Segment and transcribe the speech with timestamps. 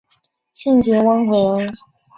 [0.53, 1.59] 性情温和。